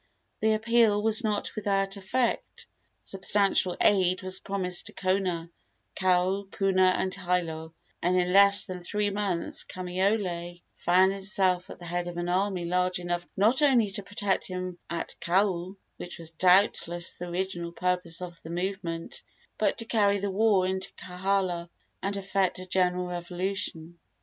The 0.39 0.55
appeal 0.55 0.99
was 1.03 1.23
not 1.23 1.53
without 1.55 1.95
effect. 1.95 2.65
Substantial 3.03 3.77
aid 3.79 4.23
was 4.23 4.39
promised 4.39 4.89
in 4.89 4.95
Kona, 4.95 5.51
Kau, 5.95 6.47
Puna 6.49 6.87
and 6.97 7.13
Hilo, 7.13 7.75
and 8.01 8.19
in 8.19 8.33
less 8.33 8.65
than 8.65 8.79
three 8.79 9.11
months 9.11 9.63
Kamaiole 9.63 10.63
found 10.73 11.13
himself 11.13 11.69
at 11.69 11.77
the 11.77 11.85
head 11.85 12.07
of 12.07 12.17
an 12.17 12.29
army 12.29 12.65
large 12.65 12.97
enough 12.97 13.27
not 13.37 13.61
only 13.61 13.91
to 13.91 14.01
protect 14.01 14.47
him 14.47 14.79
at 14.89 15.15
Kau, 15.21 15.77
which 15.97 16.17
was 16.17 16.31
doubtless 16.31 17.13
the 17.13 17.29
original 17.29 17.71
purpose 17.71 18.23
of 18.23 18.41
the 18.41 18.49
movement, 18.49 19.21
but 19.59 19.77
to 19.77 19.85
carry 19.85 20.17
the 20.17 20.31
war 20.31 20.65
into 20.65 20.91
Kohala 20.93 21.69
and 22.01 22.17
effect 22.17 22.57
a 22.57 22.65
general 22.65 23.05
revolution. 23.05 23.99